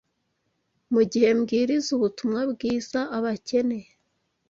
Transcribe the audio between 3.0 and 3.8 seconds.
abakene